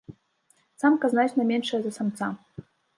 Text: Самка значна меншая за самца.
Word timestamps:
Самка 0.81 1.13
значна 1.13 1.47
меншая 1.53 1.81
за 1.87 1.91
самца. 2.03 2.35